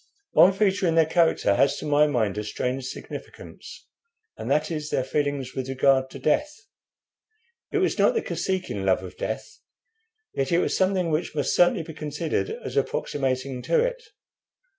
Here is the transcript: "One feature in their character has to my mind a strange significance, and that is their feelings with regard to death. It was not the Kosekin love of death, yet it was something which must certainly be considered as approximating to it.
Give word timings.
"One 0.31 0.51
feature 0.51 0.87
in 0.87 0.95
their 0.95 1.05
character 1.05 1.53
has 1.53 1.77
to 1.77 1.85
my 1.85 2.07
mind 2.07 2.35
a 2.39 2.43
strange 2.43 2.85
significance, 2.87 3.85
and 4.35 4.49
that 4.49 4.71
is 4.71 4.89
their 4.89 5.03
feelings 5.03 5.53
with 5.53 5.69
regard 5.69 6.09
to 6.09 6.17
death. 6.17 6.55
It 7.71 7.77
was 7.77 7.99
not 7.99 8.15
the 8.15 8.23
Kosekin 8.23 8.83
love 8.83 9.03
of 9.03 9.15
death, 9.15 9.59
yet 10.33 10.51
it 10.51 10.57
was 10.57 10.75
something 10.75 11.11
which 11.11 11.35
must 11.35 11.53
certainly 11.55 11.83
be 11.83 11.93
considered 11.93 12.49
as 12.49 12.75
approximating 12.77 13.61
to 13.61 13.79
it. 13.83 14.01